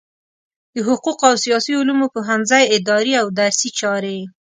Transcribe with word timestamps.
د 0.73 0.75
حقوقو 0.87 1.23
او 1.29 1.35
سیاسي 1.45 1.71
علومو 1.79 2.07
پوهنځی 2.15 2.63
اداري 2.77 3.13
او 3.21 3.27
درسي 3.39 3.69
چارې 3.79 4.17